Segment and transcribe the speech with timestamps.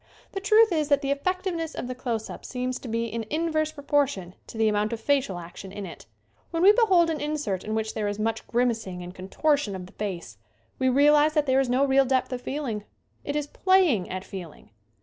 [0.31, 3.71] The truth is that the effectiveness of the close up seems to be in inverse
[3.71, 6.07] proportion to the amount of facial action in it.
[6.49, 9.91] When we behold an insert in which there is much grimacing and contortion of the
[9.93, 10.39] face
[10.79, 12.83] we realize that there is no real depth of feeling.
[13.23, 14.71] It is playing at feeling.